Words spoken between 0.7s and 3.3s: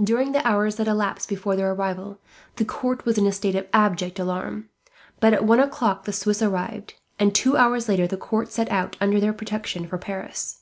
that elapsed before their arrival, the court was in